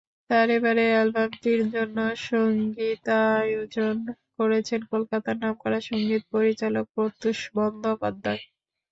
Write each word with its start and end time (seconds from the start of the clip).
তাঁর 0.29 0.47
এবারের 0.57 0.91
অ্যালবামটির 0.93 1.61
জন্য 1.73 1.97
সংগীতায়োজন 2.27 3.95
করছেন 4.35 4.81
কলকাতার 4.91 5.35
নামকরা 5.41 5.79
সংগীত 5.89 6.23
পরিচালক 6.33 6.85
প্রত্যুষ 6.95 7.37
বন্দ্যোপাধ্যায়। 7.55 8.41